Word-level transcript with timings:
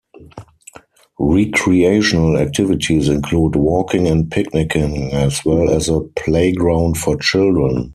Recreational 1.19 2.37
activities 2.37 3.07
include 3.07 3.55
walking 3.55 4.07
and 4.07 4.31
picnicking 4.31 5.13
as 5.13 5.45
well 5.45 5.69
as 5.69 5.89
a 5.89 6.01
playground 6.15 6.97
for 6.97 7.17
children. 7.17 7.87